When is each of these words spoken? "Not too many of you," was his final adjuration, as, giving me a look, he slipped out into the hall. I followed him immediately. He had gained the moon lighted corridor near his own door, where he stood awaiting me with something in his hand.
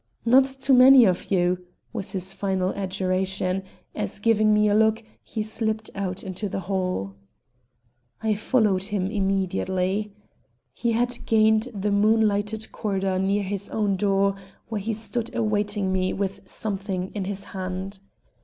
"Not 0.25 0.45
too 0.45 0.73
many 0.73 1.05
of 1.05 1.29
you," 1.29 1.63
was 1.93 2.13
his 2.13 2.33
final 2.33 2.71
adjuration, 2.71 3.61
as, 3.93 4.17
giving 4.17 4.51
me 4.51 4.67
a 4.67 4.73
look, 4.73 5.03
he 5.21 5.43
slipped 5.43 5.91
out 5.93 6.23
into 6.23 6.49
the 6.49 6.61
hall. 6.61 7.13
I 8.19 8.33
followed 8.33 8.85
him 8.85 9.11
immediately. 9.11 10.11
He 10.73 10.93
had 10.93 11.19
gained 11.27 11.67
the 11.71 11.91
moon 11.91 12.27
lighted 12.27 12.71
corridor 12.71 13.19
near 13.19 13.43
his 13.43 13.69
own 13.69 13.95
door, 13.95 14.33
where 14.69 14.81
he 14.81 14.93
stood 14.95 15.35
awaiting 15.35 15.93
me 15.93 16.13
with 16.13 16.39
something 16.45 17.11
in 17.13 17.25
his 17.25 17.43
hand. 17.53 17.99